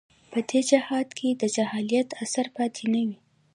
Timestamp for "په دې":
0.31-0.59